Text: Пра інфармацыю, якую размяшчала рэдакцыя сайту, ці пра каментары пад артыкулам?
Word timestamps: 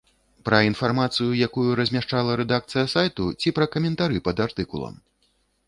Пра 0.47 0.61
інфармацыю, 0.69 1.27
якую 1.47 1.65
размяшчала 1.81 2.39
рэдакцыя 2.43 2.85
сайту, 2.95 3.29
ці 3.39 3.55
пра 3.61 3.65
каментары 3.79 4.25
пад 4.29 4.37
артыкулам? 4.51 5.01